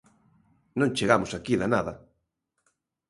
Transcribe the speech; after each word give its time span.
Non 0.79 0.93
chegamos 0.97 1.31
aquí 1.33 1.53
da 1.61 1.67
nada. 1.75 1.93